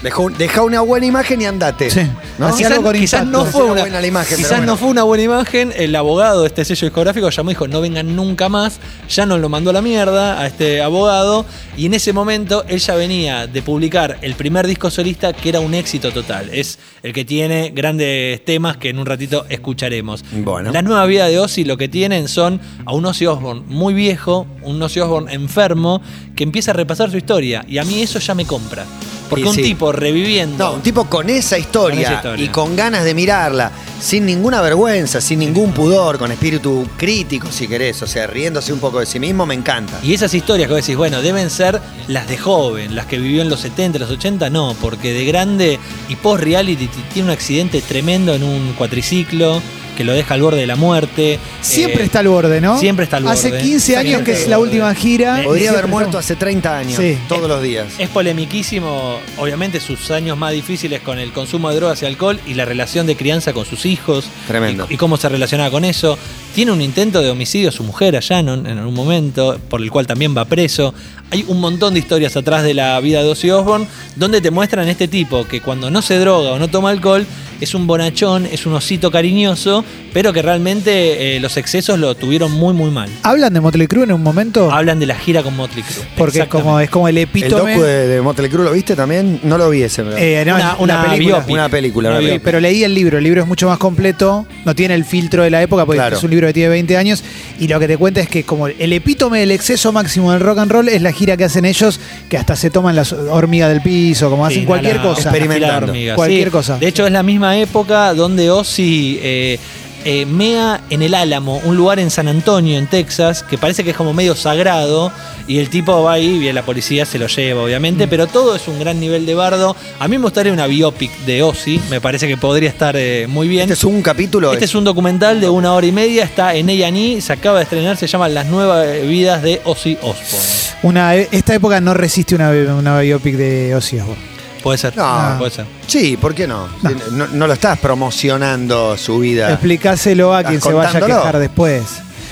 Dejó- 0.04 0.30
Deja 0.30 0.62
una 0.62 0.82
buena 0.82 1.06
imagen 1.06 1.40
y 1.40 1.46
andate. 1.46 1.88
Sí. 1.90 2.02
¿no? 2.38 2.54
Quizás, 2.54 2.72
algo 2.72 2.84
con 2.84 2.92
quizás 2.94 3.22
impacto. 3.22 3.44
no 3.44 3.50
fue 3.50 3.64
una, 3.64 3.80
buena 3.80 4.00
la 4.02 4.06
imagen, 4.06 4.36
quizás 4.36 4.50
bueno. 4.58 4.66
no 4.66 4.76
fue 4.76 4.88
una 4.88 5.02
buena 5.02 5.24
imagen. 5.24 5.72
El 5.74 5.96
abogado 5.96 6.42
de 6.42 6.48
este 6.48 6.64
sello 6.66 6.86
discográfico 6.88 7.30
llamó 7.30 7.50
y 7.50 7.54
dijo: 7.54 7.68
No 7.68 7.80
vengan 7.80 8.14
nunca 8.14 8.48
más. 8.50 8.80
Ya 9.08 9.24
nos 9.24 9.40
lo 9.40 9.48
mandó 9.48 9.70
a 9.70 9.72
la 9.72 9.80
mierda 9.80 10.38
a 10.40 10.46
este 10.46 10.82
abogado. 10.82 11.46
Y 11.76 11.86
en 11.86 11.94
ese 11.94 12.12
momento 12.12 12.64
él 12.68 12.80
ya 12.80 12.94
venía 12.96 13.46
de 13.46 13.62
publicar 13.62 14.18
el 14.20 14.34
primer 14.34 14.66
disco 14.66 14.90
solista 14.90 15.32
que 15.32 15.48
era 15.48 15.60
un 15.60 15.72
éxito 15.74 16.12
total. 16.12 16.50
Es 16.52 16.78
el 17.02 17.14
que 17.14 17.24
tiene 17.24 17.72
grandes 17.74 18.44
temas 18.44 18.76
que 18.76 18.90
en 18.90 18.98
un 18.98 19.06
ratito 19.06 19.46
escucharemos. 19.48 20.22
Bueno. 20.32 20.70
La 20.70 20.82
nueva 20.82 21.06
vida 21.06 21.28
de 21.28 21.38
Ozzy 21.38 21.64
lo 21.64 21.78
que 21.78 21.88
tienen 21.88 22.28
son 22.28 22.60
a 22.84 22.92
un 22.92 23.06
Ozzy 23.06 23.24
Osbourne 23.26 23.62
muy 23.66 23.94
viejo, 23.94 24.46
un 24.62 24.82
Ozzy 24.82 25.00
Osbourne 25.00 25.32
enfermo, 25.32 26.02
que 26.36 26.44
empieza 26.44 26.72
a 26.72 26.74
repasar 26.74 27.10
su 27.10 27.16
historia. 27.16 27.64
Y 27.66 27.78
a 27.78 27.84
mí 27.84 28.02
eso 28.02 28.18
ya 28.18 28.34
me 28.34 28.44
compra. 28.44 28.84
Porque 29.28 29.44
Y 29.44 29.48
un 29.48 29.54
sí. 29.54 29.62
tipo 29.62 29.90
reviviendo. 29.92 30.64
No, 30.64 30.74
un 30.74 30.82
tipo 30.82 31.04
con 31.06 31.30
esa, 31.30 31.58
historia, 31.58 31.96
Con 31.96 32.04
esa 32.04 32.14
historia. 32.14 32.44
y 32.44 32.48
con 32.48 32.76
ganas 32.76 33.04
de 33.04 33.14
mirarla, 33.14 33.70
sin 34.00 34.26
ninguna 34.26 34.60
vergüenza, 34.60 35.20
sin 35.20 35.38
ningún 35.38 35.72
pudor, 35.72 36.18
con 36.18 36.30
espíritu 36.30 36.86
crítico, 36.96 37.48
si 37.50 37.66
querés, 37.66 38.02
o 38.02 38.06
sea, 38.06 38.26
riéndose 38.26 38.72
un 38.72 38.80
poco 38.80 39.00
de 39.00 39.06
sí 39.06 39.18
mismo, 39.18 39.46
me 39.46 39.54
encanta. 39.54 39.98
Y 40.02 40.12
esas 40.14 40.34
historias 40.34 40.68
que 40.68 40.74
vos 40.74 40.82
decís, 40.82 40.96
bueno, 40.96 41.22
deben 41.22 41.48
ser 41.50 41.80
las 42.08 42.28
de 42.28 42.36
joven, 42.36 42.94
las 42.94 43.06
que 43.06 43.18
vivió 43.18 43.42
en 43.42 43.48
los 43.48 43.60
70, 43.60 43.98
los 43.98 44.10
80, 44.10 44.50
no, 44.50 44.76
porque 44.80 45.12
de 45.12 45.24
grande 45.24 45.78
y 46.08 46.16
post-reality 46.16 46.88
tiene 47.12 47.28
un 47.28 47.32
accidente 47.32 47.80
tremendo 47.82 48.34
en 48.34 48.42
un 48.42 48.74
cuatriciclo 48.74 49.62
que 49.94 50.04
lo 50.04 50.12
deja 50.12 50.34
al 50.34 50.42
borde 50.42 50.60
de 50.60 50.66
la 50.66 50.76
muerte. 50.76 51.38
Siempre 51.60 52.02
Eh, 52.02 52.06
está 52.06 52.20
al 52.20 52.28
borde, 52.28 52.60
¿no? 52.60 52.78
siempre 52.78 53.04
está 53.04 53.16
al 53.18 53.28
Hace 53.28 53.50
borde. 53.50 53.62
15 53.62 53.96
años 53.96 54.22
que 54.22 54.32
es 54.32 54.48
la 54.48 54.58
última 54.58 54.94
gira. 54.94 55.40
Eh, 55.40 55.44
Podría 55.44 55.70
haber 55.70 55.86
muerto 55.88 56.10
estamos- 56.18 56.24
hace 56.24 56.36
30 56.36 56.76
años, 56.78 56.96
Sí. 57.00 57.16
todos 57.28 57.48
los 57.48 57.62
días. 57.62 57.86
Es 57.98 58.08
polemiquísimo, 58.08 59.18
obviamente, 59.38 59.80
sus 59.80 60.10
años 60.10 60.36
más 60.36 60.52
difíciles 60.52 61.00
con 61.00 61.18
el 61.18 61.32
consumo 61.32 61.70
de 61.70 61.76
drogas 61.76 62.02
y 62.02 62.06
alcohol 62.06 62.38
y 62.46 62.54
la 62.54 62.64
relación 62.64 63.06
de 63.06 63.16
crianza 63.16 63.52
con 63.52 63.64
sus 63.64 63.86
hijos. 63.86 64.26
Tremendo. 64.46 64.86
Y, 64.90 64.94
y 64.94 64.96
cómo 64.96 65.16
se 65.16 65.28
relacionaba 65.28 65.70
con 65.70 65.84
eso. 65.84 66.18
Tiene 66.54 66.72
un 66.72 66.80
intento 66.80 67.20
de 67.22 67.30
homicidio 67.30 67.70
a 67.70 67.72
su 67.72 67.82
mujer, 67.82 68.16
a 68.16 68.20
Shannon, 68.20 68.66
en 68.66 68.78
algún 68.78 68.94
momento, 68.94 69.58
por 69.68 69.80
el 69.82 69.90
cual 69.90 70.06
también 70.06 70.36
va 70.36 70.44
preso. 70.44 70.94
Hay 71.30 71.44
un 71.48 71.58
montón 71.60 71.94
de 71.94 72.00
historias 72.00 72.36
atrás 72.36 72.62
de 72.62 72.74
la 72.74 73.00
vida 73.00 73.22
de 73.22 73.28
Ozzy 73.30 73.50
Osbourne 73.50 73.86
donde 74.14 74.40
te 74.40 74.50
muestran 74.50 74.88
este 74.88 75.08
tipo 75.08 75.44
que 75.48 75.60
cuando 75.60 75.90
no 75.90 76.00
se 76.02 76.18
droga 76.18 76.52
o 76.52 76.58
no 76.58 76.68
toma 76.68 76.90
alcohol 76.90 77.26
es 77.60 77.74
un 77.74 77.86
bonachón, 77.86 78.46
es 78.46 78.66
un 78.66 78.74
osito 78.74 79.10
cariñoso, 79.10 79.84
pero 80.12 80.32
que 80.32 80.42
realmente 80.42 81.36
eh, 81.36 81.40
los 81.40 81.56
excesos 81.56 81.98
lo 81.98 82.14
tuvieron 82.14 82.52
muy, 82.52 82.74
muy 82.74 82.90
mal. 82.90 83.08
Hablan 83.22 83.52
de 83.54 83.60
Motley 83.60 83.86
Crue 83.86 84.04
en 84.04 84.12
un 84.12 84.22
momento. 84.22 84.70
Hablan 84.72 84.98
de 85.00 85.06
la 85.06 85.14
gira 85.16 85.42
con 85.42 85.56
Motley 85.56 85.82
Crue. 85.82 86.04
porque 86.16 86.40
es 86.40 86.48
como, 86.48 86.78
es 86.80 86.90
como 86.90 87.08
el 87.08 87.16
¿El 87.18 87.24
epítome. 87.24 87.72
docu 87.74 87.82
de, 87.84 88.08
de 88.08 88.20
Motley 88.20 88.50
Crue 88.50 88.64
lo 88.64 88.72
viste 88.72 88.94
también? 88.96 89.40
No 89.42 89.56
lo 89.58 89.70
vi 89.70 89.82
ese. 89.82 90.02
Eh, 90.16 90.44
no, 90.46 90.54
Una- 90.56 90.76
una 90.78 91.02
película. 91.10 91.36
biopic. 91.38 91.52
una 91.54 91.68
película, 91.68 92.08
una 92.10 92.18
película. 92.18 92.40
pero 92.44 92.60
leí 92.60 92.84
el 92.84 92.94
libro, 92.94 93.18
el 93.18 93.24
libro 93.24 93.42
es 93.42 93.46
mucho 93.48 93.68
más 93.68 93.78
completo, 93.78 94.46
no 94.64 94.74
tiene 94.74 94.94
el 94.94 95.04
filtro 95.04 95.42
de 95.42 95.50
la 95.50 95.62
época 95.62 95.84
porque 95.86 95.98
Claro. 95.98 96.16
es 96.16 96.22
un 96.22 96.30
libro 96.30 96.46
que 96.48 96.52
tiene 96.52 96.68
20 96.70 96.96
años 96.96 97.22
y 97.60 97.68
lo 97.68 97.78
que 97.80 97.88
te 97.88 97.96
cuenta 97.96 98.20
es 98.20 98.28
que 98.28 98.44
como 98.44 98.68
el 98.68 98.92
epítome 98.92 99.40
del 99.40 99.50
exceso 99.52 99.92
máximo 99.92 100.32
del 100.32 100.40
rock 100.40 100.58
and 100.58 100.70
roll 100.70 100.88
es 100.88 101.02
la 101.02 101.12
gira 101.12 101.36
que 101.36 101.44
hacen 101.44 101.64
ellos 101.64 102.00
que 102.28 102.36
hasta 102.36 102.56
se 102.56 102.70
toman 102.70 102.96
las 102.96 103.12
hormigas 103.12 103.68
del 103.70 103.80
piso, 103.80 104.28
como 104.30 104.44
hacen 104.46 104.60
Sí, 104.60 104.66
cualquier 104.66 104.96
la- 104.96 105.02
cosa. 105.02 105.30
Experimentando. 105.30 105.86
hormigas, 105.92 106.16
Cualquier 106.16 106.48
sí. 106.48 106.50
cosa. 106.50 106.78
De 106.78 106.88
hecho, 106.88 107.06
es 107.06 107.12
la 107.12 107.22
misma 107.22 107.43
época 107.52 108.14
donde 108.14 108.50
Ozzy 108.50 109.18
eh, 109.22 109.58
eh, 110.06 110.26
mea 110.26 110.82
en 110.90 111.00
el 111.02 111.14
Álamo, 111.14 111.60
un 111.64 111.76
lugar 111.76 111.98
en 111.98 112.10
San 112.10 112.28
Antonio, 112.28 112.78
en 112.78 112.86
Texas, 112.86 113.42
que 113.42 113.56
parece 113.56 113.84
que 113.84 113.90
es 113.90 113.96
como 113.96 114.12
medio 114.12 114.34
sagrado, 114.36 115.10
y 115.48 115.58
el 115.58 115.70
tipo 115.70 116.02
va 116.02 116.12
ahí 116.14 116.46
y 116.46 116.52
la 116.52 116.62
policía 116.62 117.06
se 117.06 117.18
lo 117.18 117.26
lleva, 117.26 117.62
Mm. 117.62 117.64
obviamente, 117.64 118.06
pero 118.08 118.26
todo 118.26 118.54
es 118.54 118.68
un 118.68 118.78
gran 118.78 119.00
nivel 119.00 119.24
de 119.24 119.34
bardo. 119.34 119.74
A 119.98 120.06
mí 120.08 120.18
me 120.18 120.24
gustaría 120.24 120.52
una 120.52 120.66
biopic 120.66 121.10
de 121.26 121.42
Ozzy, 121.42 121.80
me 121.90 122.00
parece 122.02 122.28
que 122.28 122.36
podría 122.36 122.68
estar 122.68 122.94
eh, 122.98 123.26
muy 123.28 123.48
bien. 123.48 123.62
Este 123.62 123.74
es 123.74 123.84
un 123.84 124.02
capítulo. 124.02 124.52
Este 124.52 124.66
es 124.66 124.74
un 124.74 124.84
documental 124.84 125.40
de 125.40 125.48
una 125.48 125.72
hora 125.72 125.86
y 125.86 125.92
media, 125.92 126.24
está 126.24 126.54
en 126.54 126.68
A&E, 126.68 127.20
se 127.22 127.32
acaba 127.32 127.58
de 127.58 127.64
estrenar, 127.64 127.96
se 127.96 128.06
llama 128.06 128.28
Las 128.28 128.46
nuevas 128.46 128.86
vidas 129.08 129.42
de 129.42 129.62
Ozzy 129.64 129.96
Osbourne. 130.02 130.48
Una, 130.82 131.14
esta 131.14 131.54
época 131.54 131.80
no 131.80 131.94
resiste 131.94 132.34
una, 132.34 132.50
una 132.50 133.00
biopic 133.00 133.36
de 133.36 133.74
Ozzy 133.74 134.00
Osbourne. 134.00 134.33
Puede 134.64 134.78
ser, 134.78 134.96
No. 134.96 135.36
puede 135.38 135.50
ser. 135.52 135.66
Sí, 135.86 136.16
¿por 136.16 136.34
qué 136.34 136.48
no? 136.48 136.66
no? 137.12 137.28
no 137.28 137.46
lo 137.46 137.52
estás 137.52 137.78
promocionando 137.78 138.96
su 138.96 139.18
vida. 139.20 139.52
Explicáselo 139.52 140.34
a 140.34 140.42
quien 140.42 140.60
se 140.60 140.72
vaya 140.72 140.88
a 140.88 140.92
contándolo. 140.92 141.20
quejar 141.20 141.38
después. 141.38 141.82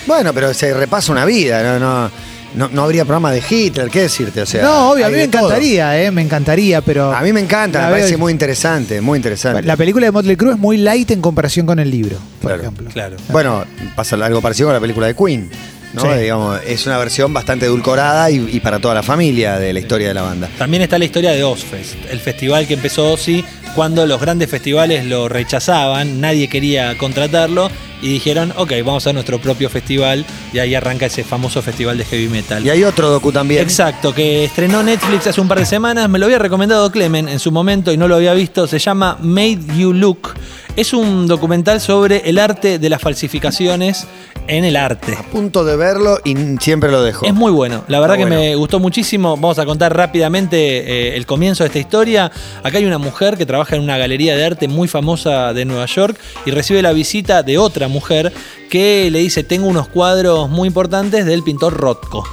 Bueno, 0.06 0.32
pero 0.32 0.52
se 0.54 0.72
repasa 0.74 1.12
una 1.12 1.24
vida, 1.24 1.62
¿no? 1.62 1.78
no 1.78 2.10
no, 2.54 2.68
no 2.68 2.82
habría 2.82 3.04
programa 3.06 3.32
de 3.32 3.42
Hitler, 3.48 3.88
¿qué 3.88 4.02
decirte? 4.02 4.42
O 4.42 4.46
sea, 4.46 4.62
no, 4.62 4.90
obvio, 4.90 5.04
a 5.04 5.08
hay 5.08 5.12
mí 5.14 5.16
me 5.20 5.22
de 5.22 5.28
todo. 5.28 5.46
encantaría, 5.46 6.02
eh, 6.02 6.10
me 6.10 6.20
encantaría, 6.20 6.80
pero. 6.82 7.10
A 7.10 7.22
mí 7.22 7.32
me 7.32 7.40
encanta, 7.40 7.78
la 7.78 7.84
me 7.86 7.92
veo 7.92 8.00
parece 8.02 8.14
y- 8.14 8.18
muy 8.18 8.30
interesante, 8.30 9.00
muy 9.00 9.16
interesante. 9.16 9.62
La 9.62 9.74
película 9.74 10.04
de 10.04 10.12
Motley 10.12 10.36
Crue 10.36 10.52
es 10.52 10.58
muy 10.58 10.76
light 10.76 11.10
en 11.12 11.22
comparación 11.22 11.64
con 11.64 11.78
el 11.78 11.90
libro, 11.90 12.18
por 12.42 12.50
Claro. 12.50 12.62
ejemplo. 12.62 12.90
Claro. 12.92 13.16
Bueno, 13.30 13.64
pasa 13.96 14.16
algo 14.16 14.42
parecido 14.42 14.68
con 14.68 14.74
la 14.74 14.80
película 14.80 15.06
de 15.06 15.16
Queen. 15.16 15.50
¿No? 15.94 16.02
Sí. 16.02 16.08
Digamos, 16.20 16.60
es 16.66 16.86
una 16.86 16.98
versión 16.98 17.32
bastante 17.32 17.66
edulcorada 17.66 18.30
y, 18.30 18.48
y 18.50 18.60
para 18.60 18.78
toda 18.78 18.94
la 18.94 19.02
familia 19.02 19.58
de 19.58 19.72
la 19.72 19.80
historia 19.80 20.08
de 20.08 20.14
la 20.14 20.22
banda. 20.22 20.48
También 20.58 20.82
está 20.82 20.98
la 20.98 21.04
historia 21.04 21.32
de 21.32 21.44
Ozfest, 21.44 21.96
el 22.10 22.20
festival 22.20 22.66
que 22.66 22.74
empezó 22.74 23.12
Ozzy 23.12 23.44
cuando 23.74 24.06
los 24.06 24.20
grandes 24.20 24.50
festivales 24.50 25.06
lo 25.06 25.28
rechazaban, 25.28 26.20
nadie 26.20 26.48
quería 26.48 26.96
contratarlo 26.98 27.70
y 28.02 28.08
dijeron, 28.08 28.52
ok, 28.56 28.72
vamos 28.84 29.06
a 29.06 29.12
nuestro 29.12 29.38
propio 29.40 29.70
festival 29.70 30.26
y 30.52 30.58
ahí 30.58 30.74
arranca 30.74 31.06
ese 31.06 31.24
famoso 31.24 31.62
festival 31.62 31.96
de 31.96 32.04
heavy 32.04 32.28
metal. 32.28 32.66
Y 32.66 32.70
hay 32.70 32.84
otro 32.84 33.08
docu 33.08 33.32
también. 33.32 33.62
Exacto, 33.62 34.12
que 34.12 34.44
estrenó 34.44 34.82
Netflix 34.82 35.28
hace 35.28 35.40
un 35.40 35.48
par 35.48 35.58
de 35.58 35.66
semanas, 35.66 36.08
me 36.08 36.18
lo 36.18 36.26
había 36.26 36.38
recomendado 36.38 36.90
Clemen 36.90 37.28
en 37.28 37.38
su 37.38 37.50
momento 37.50 37.92
y 37.92 37.96
no 37.96 38.08
lo 38.08 38.16
había 38.16 38.34
visto, 38.34 38.66
se 38.66 38.78
llama 38.78 39.16
Made 39.20 39.60
You 39.78 39.92
Look. 39.92 40.34
Es 40.74 40.92
un 40.92 41.26
documental 41.26 41.80
sobre 41.80 42.28
el 42.28 42.38
arte 42.38 42.78
de 42.78 42.88
las 42.90 43.00
falsificaciones 43.00 44.06
en 44.48 44.64
el 44.64 44.76
arte. 44.76 45.14
A 45.18 45.22
punto 45.22 45.64
de 45.64 45.76
verlo 45.76 46.18
y 46.24 46.34
siempre 46.60 46.90
lo 46.90 47.02
dejo. 47.02 47.26
Es 47.26 47.34
muy 47.34 47.52
bueno, 47.52 47.84
la 47.88 48.00
verdad 48.00 48.16
Está 48.16 48.28
que 48.28 48.34
bueno. 48.34 48.50
me 48.50 48.54
gustó 48.56 48.78
muchísimo. 48.80 49.36
Vamos 49.36 49.58
a 49.58 49.64
contar 49.64 49.96
rápidamente 49.96 50.56
eh, 50.58 51.16
el 51.16 51.26
comienzo 51.26 51.64
de 51.64 51.68
esta 51.68 51.78
historia. 51.78 52.30
Acá 52.62 52.78
hay 52.78 52.84
una 52.84 52.98
mujer 52.98 53.36
que 53.36 53.46
trabaja 53.46 53.76
en 53.76 53.82
una 53.82 53.98
galería 53.98 54.36
de 54.36 54.44
arte 54.44 54.68
muy 54.68 54.88
famosa 54.88 55.52
de 55.52 55.64
Nueva 55.64 55.86
York 55.86 56.18
y 56.46 56.50
recibe 56.50 56.82
la 56.82 56.92
visita 56.92 57.42
de 57.42 57.58
otra 57.58 57.88
mujer 57.88 58.32
que 58.70 59.10
le 59.10 59.18
dice, 59.20 59.44
tengo 59.44 59.66
unos 59.66 59.88
cuadros 59.88 60.48
muy 60.48 60.68
importantes 60.68 61.26
del 61.26 61.42
pintor 61.42 61.74
Rothko. 61.74 62.24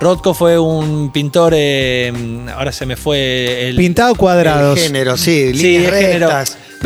Rothko 0.00 0.34
fue 0.34 0.58
un 0.58 1.10
pintor, 1.12 1.52
eh, 1.56 2.12
ahora 2.54 2.72
se 2.72 2.84
me 2.84 2.96
fue 2.96 3.68
el... 3.68 3.76
Pintado 3.76 4.14
cuadrados. 4.14 4.76
El 4.78 4.84
género, 4.84 5.16
sí, 5.16 5.52
Sí, 5.54 5.78
líneas 5.78 5.92
el 5.92 5.98
género. 5.98 6.28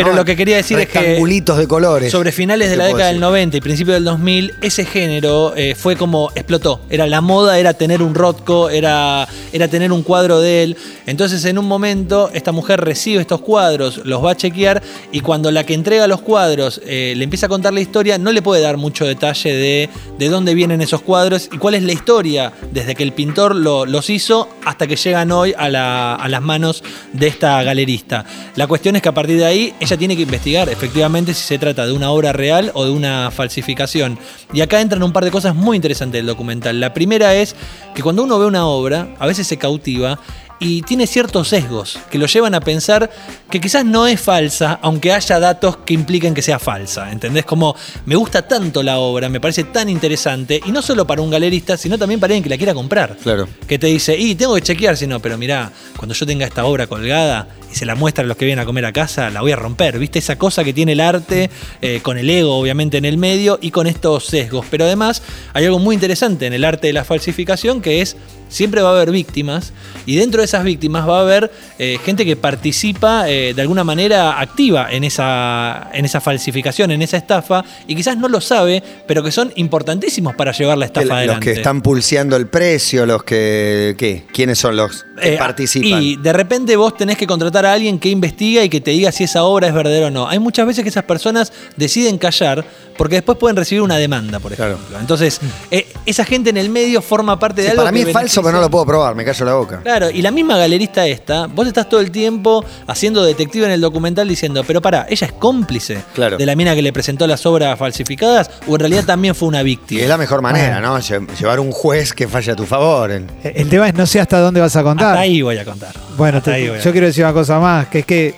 Pero 0.04 0.14
lo 0.16 0.24
que 0.24 0.36
quería 0.36 0.56
decir 0.56 0.78
es 0.78 0.88
que- 0.88 1.16
de 1.58 1.66
colores. 1.68 2.10
Sobre 2.10 2.32
finales 2.32 2.68
de 2.70 2.74
¿Qué 2.74 2.78
la 2.78 2.84
década 2.86 3.06
del 3.06 3.16
decir? 3.16 3.20
90 3.28 3.56
y 3.56 3.60
principio 3.60 3.94
del 3.94 4.04
2000, 4.04 4.54
ese 4.62 4.84
género 4.84 5.54
eh, 5.56 5.74
fue 5.74 5.96
como 5.96 6.30
explotó. 6.34 6.80
Era 6.88 7.06
la 7.06 7.20
moda, 7.20 7.58
era 7.58 7.74
tener 7.74 8.02
un 8.02 8.14
Rothko, 8.14 8.70
era, 8.70 9.28
era 9.52 9.68
tener 9.68 9.92
un 9.92 10.02
cuadro 10.02 10.40
de 10.40 10.62
él. 10.62 10.76
Entonces, 11.06 11.44
en 11.44 11.58
un 11.58 11.66
momento, 11.66 12.30
esta 12.32 12.52
mujer 12.52 12.80
recibe 12.80 13.20
estos 13.20 13.40
cuadros, 13.40 14.02
los 14.04 14.24
va 14.24 14.32
a 14.32 14.36
chequear 14.36 14.82
y 15.12 15.20
cuando 15.20 15.50
la 15.50 15.64
que 15.64 15.74
entrega 15.74 16.06
los 16.06 16.20
cuadros 16.20 16.80
eh, 16.86 17.14
le 17.16 17.24
empieza 17.24 17.46
a 17.46 17.48
contar 17.48 17.72
la 17.72 17.80
historia, 17.80 18.18
no 18.18 18.32
le 18.32 18.42
puede 18.42 18.62
dar 18.62 18.76
mucho 18.76 19.04
detalle 19.06 19.52
de, 19.54 19.88
de 20.18 20.28
dónde 20.28 20.54
vienen 20.54 20.80
esos 20.80 21.00
cuadros 21.02 21.48
y 21.52 21.58
cuál 21.58 21.74
es 21.74 21.82
la 21.82 21.92
historia 21.92 22.52
desde 22.72 22.94
que 22.94 23.02
el 23.02 23.12
pintor 23.12 23.54
lo- 23.54 23.86
los 23.86 24.10
hizo 24.10 24.48
hasta 24.64 24.86
que 24.86 24.96
llegan 24.96 25.32
hoy 25.32 25.54
a, 25.56 25.68
la- 25.68 26.14
a 26.14 26.28
las 26.28 26.42
manos 26.42 26.82
de 27.12 27.26
esta 27.26 27.62
galerista. 27.62 28.24
La 28.56 28.66
cuestión 28.66 28.96
es 28.96 29.02
que 29.02 29.08
a 29.08 29.14
partir 29.14 29.38
de 29.38 29.44
ahí 29.46 29.74
ella 29.88 29.96
tiene 29.96 30.16
que 30.16 30.22
investigar 30.24 30.68
efectivamente 30.68 31.32
si 31.32 31.42
se 31.46 31.56
trata 31.56 31.86
de 31.86 31.92
una 31.92 32.10
obra 32.10 32.34
real 32.34 32.70
o 32.74 32.84
de 32.84 32.90
una 32.90 33.30
falsificación. 33.30 34.18
Y 34.52 34.60
acá 34.60 34.82
entran 34.82 35.02
un 35.02 35.14
par 35.14 35.24
de 35.24 35.30
cosas 35.30 35.54
muy 35.54 35.76
interesantes 35.76 36.18
del 36.18 36.26
documental. 36.26 36.78
La 36.78 36.92
primera 36.92 37.34
es 37.34 37.56
que 37.94 38.02
cuando 38.02 38.22
uno 38.22 38.38
ve 38.38 38.44
una 38.44 38.66
obra, 38.66 39.14
a 39.18 39.26
veces 39.26 39.46
se 39.46 39.56
cautiva 39.56 40.20
y 40.60 40.82
tiene 40.82 41.06
ciertos 41.06 41.48
sesgos 41.48 41.98
que 42.10 42.18
lo 42.18 42.26
llevan 42.26 42.54
a 42.54 42.60
pensar 42.60 43.10
que 43.50 43.60
quizás 43.60 43.84
no 43.84 44.06
es 44.06 44.20
falsa, 44.20 44.78
aunque 44.82 45.12
haya 45.12 45.38
datos 45.38 45.78
que 45.78 45.94
impliquen 45.94 46.34
que 46.34 46.42
sea 46.42 46.58
falsa. 46.58 47.10
¿Entendés? 47.10 47.44
Como 47.44 47.76
me 48.06 48.16
gusta 48.16 48.46
tanto 48.46 48.82
la 48.82 48.98
obra, 48.98 49.28
me 49.28 49.40
parece 49.40 49.64
tan 49.64 49.88
interesante, 49.88 50.60
y 50.64 50.72
no 50.72 50.82
solo 50.82 51.06
para 51.06 51.22
un 51.22 51.30
galerista, 51.30 51.76
sino 51.76 51.98
también 51.98 52.20
para 52.20 52.32
alguien 52.32 52.42
que 52.42 52.50
la 52.50 52.56
quiera 52.56 52.74
comprar. 52.74 53.16
Claro. 53.22 53.48
Que 53.66 53.78
te 53.78 53.86
dice, 53.86 54.16
y 54.16 54.34
tengo 54.34 54.54
que 54.54 54.62
chequear, 54.62 54.96
si 54.96 55.06
no, 55.06 55.20
pero 55.20 55.38
mirá, 55.38 55.72
cuando 55.96 56.14
yo 56.14 56.26
tenga 56.26 56.46
esta 56.46 56.64
obra 56.64 56.86
colgada 56.86 57.48
y 57.70 57.74
se 57.74 57.86
la 57.86 57.94
muestra 57.94 58.24
a 58.24 58.26
los 58.26 58.36
que 58.36 58.44
vienen 58.44 58.62
a 58.62 58.66
comer 58.66 58.84
a 58.86 58.92
casa, 58.92 59.30
la 59.30 59.40
voy 59.40 59.52
a 59.52 59.56
romper. 59.56 59.98
¿Viste? 59.98 60.18
Esa 60.18 60.36
cosa 60.36 60.64
que 60.64 60.72
tiene 60.72 60.92
el 60.92 61.00
arte, 61.00 61.50
eh, 61.80 62.00
con 62.02 62.18
el 62.18 62.28
ego 62.28 62.56
obviamente 62.56 62.96
en 62.96 63.04
el 63.04 63.18
medio 63.18 63.58
y 63.60 63.70
con 63.70 63.86
estos 63.86 64.26
sesgos. 64.26 64.66
Pero 64.70 64.84
además 64.84 65.22
hay 65.52 65.66
algo 65.66 65.78
muy 65.78 65.94
interesante 65.94 66.46
en 66.46 66.52
el 66.52 66.64
arte 66.64 66.88
de 66.88 66.92
la 66.92 67.04
falsificación 67.04 67.80
que 67.80 68.00
es 68.00 68.16
siempre 68.48 68.80
va 68.80 68.90
a 68.90 68.92
haber 68.92 69.10
víctimas 69.10 69.72
y 70.06 70.16
dentro 70.16 70.40
de 70.40 70.47
esas 70.48 70.64
víctimas 70.64 71.08
va 71.08 71.18
a 71.18 71.20
haber 71.22 71.50
eh, 71.78 71.98
gente 72.04 72.24
que 72.24 72.36
participa 72.36 73.28
eh, 73.28 73.52
de 73.54 73.62
alguna 73.62 73.84
manera 73.84 74.40
activa 74.40 74.88
en 74.90 75.04
esa, 75.04 75.88
en 75.92 76.04
esa 76.04 76.20
falsificación, 76.20 76.90
en 76.90 77.02
esa 77.02 77.16
estafa 77.16 77.64
y 77.86 77.94
quizás 77.94 78.16
no 78.18 78.28
lo 78.28 78.40
sabe, 78.40 78.82
pero 79.06 79.22
que 79.22 79.30
son 79.30 79.52
importantísimos 79.56 80.34
para 80.34 80.52
llevar 80.52 80.78
la 80.78 80.86
estafa 80.86 81.06
los 81.06 81.16
adelante. 81.16 81.44
que 81.44 81.52
están 81.52 81.82
pulseando 81.82 82.36
el 82.36 82.46
precio, 82.48 83.06
los 83.06 83.22
que. 83.22 83.94
¿Qué? 83.98 84.24
¿Quiénes 84.32 84.58
son 84.58 84.76
los 84.76 85.04
que 85.20 85.34
Eh, 85.34 85.38
participan? 85.38 86.02
Y 86.02 86.16
de 86.16 86.32
repente 86.32 86.76
vos 86.76 86.96
tenés 86.96 87.16
que 87.16 87.26
contratar 87.26 87.66
a 87.66 87.72
alguien 87.72 87.98
que 87.98 88.08
investiga 88.08 88.62
y 88.64 88.68
que 88.68 88.80
te 88.80 88.90
diga 88.90 89.12
si 89.12 89.24
esa 89.24 89.44
obra 89.44 89.68
es 89.68 89.74
verdadera 89.74 90.06
o 90.08 90.10
no. 90.10 90.28
Hay 90.28 90.38
muchas 90.38 90.66
veces 90.66 90.82
que 90.82 90.88
esas 90.90 91.04
personas 91.04 91.52
deciden 91.76 92.18
callar 92.18 92.64
porque 92.98 93.14
después 93.14 93.38
pueden 93.38 93.56
recibir 93.56 93.80
una 93.80 93.96
demanda, 93.96 94.38
por 94.40 94.52
Claro. 94.54 94.74
ejemplo. 94.74 94.98
Entonces, 95.00 95.40
eh, 95.70 95.86
esa 96.04 96.24
gente 96.26 96.50
en 96.50 96.58
el 96.58 96.68
medio 96.68 97.00
forma 97.00 97.38
parte 97.38 97.62
de 97.62 97.68
Sí, 97.68 97.70
algo 97.70 97.82
para 97.84 97.92
mí 97.92 98.02
que 98.02 98.10
es 98.10 98.12
falso, 98.12 98.42
beneficia- 98.42 98.42
pero 98.42 98.56
no 98.56 98.60
lo 98.60 98.70
puedo 98.70 98.84
probar, 98.84 99.14
me 99.14 99.24
callo 99.24 99.44
la 99.46 99.54
boca. 99.54 99.80
Claro, 99.82 100.10
y 100.10 100.20
la 100.20 100.30
misma 100.30 100.58
galerista 100.58 101.06
esta, 101.06 101.46
vos 101.46 101.66
estás 101.66 101.88
todo 101.88 102.00
el 102.00 102.10
tiempo 102.10 102.64
haciendo 102.86 103.24
detective 103.24 103.64
en 103.66 103.72
el 103.72 103.80
documental 103.80 104.28
diciendo, 104.28 104.64
pero 104.66 104.82
pará, 104.82 105.06
ella 105.08 105.26
es 105.28 105.32
cómplice 105.32 106.02
Claro. 106.14 106.36
de 106.36 106.44
la 106.44 106.54
mina 106.56 106.74
que 106.74 106.82
le 106.82 106.92
presentó 106.92 107.26
las 107.26 107.46
obras 107.46 107.78
falsificadas 107.78 108.50
o 108.66 108.74
en 108.74 108.80
realidad 108.80 109.04
también 109.04 109.34
fue 109.34 109.48
una 109.48 109.62
Y 109.62 109.64
víctima. 109.64 110.02
es 110.02 110.08
la 110.08 110.18
mejor 110.18 110.42
manera, 110.42 110.80
¿no? 110.80 110.98
Lle- 110.98 111.26
Llevar 111.38 111.60
un 111.60 111.70
juez 111.70 112.12
que 112.12 112.26
falle 112.26 112.52
a 112.52 112.56
tu 112.56 112.66
favor. 112.66 113.10
El- 113.12 113.26
El 113.44 113.68
tema 113.68 113.86
es 113.88 113.94
no 113.94 114.06
sé 114.06 114.20
hasta 114.20 114.40
dónde 114.40 114.60
vas 114.60 114.74
a 114.74 114.82
contar. 114.82 115.08
Hasta 115.10 115.20
ahí 115.20 115.40
voy 115.40 115.56
a 115.58 115.64
contar. 115.64 115.94
Bueno, 116.16 116.38
Hasta 116.38 116.50
te- 116.50 116.56
ahí 116.56 116.68
voy 116.68 116.78
a 116.78 116.80
yo 116.82 116.90
quiero 116.90 117.06
decir 117.06 117.22
una 117.24 117.32
cosa 117.32 117.60
más, 117.60 117.86
que 117.88 118.00
es 118.00 118.06
que 118.06 118.34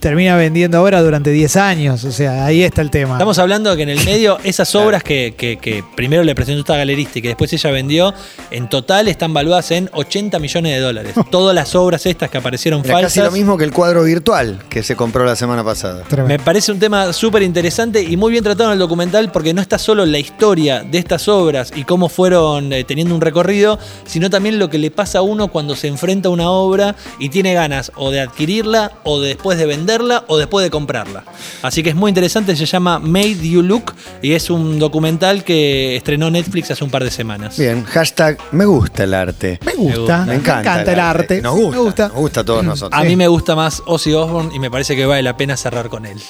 termina 0.00 0.36
vendiendo 0.36 0.78
ahora 0.78 1.02
durante 1.02 1.30
10 1.30 1.56
años, 1.56 2.04
o 2.04 2.12
sea, 2.12 2.44
ahí 2.44 2.62
está 2.62 2.82
el 2.82 2.90
tema. 2.90 3.14
Estamos 3.14 3.38
hablando 3.38 3.70
de 3.70 3.76
que 3.76 3.82
en 3.82 3.88
el 3.88 4.04
medio 4.04 4.38
esas 4.44 4.74
obras 4.74 5.02
que, 5.02 5.34
que- 5.36 5.56
que 5.58 5.82
primero 5.96 6.22
le 6.24 6.34
presentó 6.34 6.60
esta 6.60 6.76
galerista 6.76 7.18
y 7.18 7.22
que 7.22 7.28
después 7.28 7.52
ella 7.52 7.70
vendió, 7.70 8.14
en 8.50 8.68
total 8.68 9.08
están 9.08 9.32
valuadas 9.34 9.70
en 9.70 9.88
80 9.92 10.38
millones 10.38 10.72
de 10.74 10.80
dólares. 10.80 11.14
Todas 11.30 11.54
las 11.54 11.74
obras 11.74 12.04
estas 12.06 12.30
que 12.30 12.38
aparecieron 12.38 12.80
Era 12.84 12.94
casi 13.00 13.02
falsas. 13.18 13.24
lo 13.24 13.30
mismo 13.32 13.56
que 13.56 13.64
el 13.64 13.72
cuadro 13.72 14.04
virtual 14.04 14.58
que 14.68 14.82
se 14.82 14.94
compró 14.96 15.24
la 15.24 15.36
semana 15.36 15.64
pasada. 15.64 16.02
Tremendo. 16.04 16.28
Me 16.28 16.38
parece 16.38 16.70
un 16.72 16.78
tema 16.78 17.12
súper 17.12 17.42
interesante 17.42 18.02
y 18.02 18.16
muy 18.16 18.30
bien 18.32 18.44
tratado 18.44 18.70
en 18.70 18.74
el 18.74 18.78
documental 18.78 19.32
porque 19.32 19.54
no 19.54 19.60
está 19.62 19.78
solo 19.78 20.04
la 20.06 20.18
historia 20.18 20.82
de 20.82 20.98
estas 20.98 21.28
obras 21.28 21.72
y 21.74 21.84
cómo 21.84 22.08
fueron 22.08 22.72
eh, 22.72 22.84
teniendo 22.84 23.14
un 23.14 23.20
recorrido, 23.20 23.78
sino 24.06 24.30
también 24.30 24.58
lo 24.58 24.68
que 24.70 24.78
le 24.78 24.90
pasa 24.90 25.18
a 25.18 25.22
uno 25.22 25.48
cuando 25.48 25.74
se 25.74 25.88
enfrenta 25.88 26.28
a 26.28 26.32
una 26.32 26.50
obra 26.50 26.94
y 27.18 27.28
tiene 27.30 27.54
ganas 27.54 27.90
o 27.96 28.10
de 28.10 28.20
adquirirla 28.20 28.92
o 29.04 29.20
de 29.20 29.28
después 29.28 29.58
de 29.58 29.66
venderla 29.66 29.87
o 30.26 30.36
después 30.36 30.64
de 30.64 30.70
comprarla. 30.70 31.24
Así 31.62 31.82
que 31.82 31.90
es 31.90 31.96
muy 31.96 32.10
interesante, 32.10 32.54
se 32.56 32.66
llama 32.66 32.98
Made 32.98 33.48
You 33.48 33.62
Look 33.62 33.94
y 34.22 34.32
es 34.32 34.50
un 34.50 34.78
documental 34.78 35.44
que 35.44 35.96
estrenó 35.96 36.30
Netflix 36.30 36.70
hace 36.70 36.84
un 36.84 36.90
par 36.90 37.04
de 37.04 37.10
semanas. 37.10 37.56
Bien, 37.58 37.84
hashtag 37.84 38.38
me 38.52 38.64
gusta 38.64 39.04
el 39.04 39.14
arte. 39.14 39.58
me 39.64 39.74
gusta, 39.74 40.24
Me 40.26 40.34
encanta, 40.34 40.82
el 40.82 41.00
arte. 41.00 41.40
Nos 41.42 41.54
gusta, 41.54 41.76
Me 41.76 41.82
gusta. 41.82 42.08
Nos 42.08 42.16
gusta 42.16 42.40
a 42.40 42.44
todos 42.44 42.64
nosotros. 42.64 43.00
A 43.00 43.04
mí 43.04 43.16
me 43.16 43.28
gusta 43.28 43.54
más 43.54 43.82
Ozzy 43.86 44.12
Osbourne 44.12 44.54
y 44.54 44.58
me 44.58 44.70
parece 44.70 44.96
que 44.96 45.06
vale 45.06 45.22
la 45.22 45.36
pena 45.36 45.56
cerrar 45.56 45.88
con 45.88 46.06
él. 46.06 46.20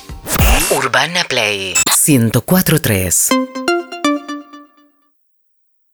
Urbana 0.71 1.25
Play 1.29 1.75
1043 2.07 3.29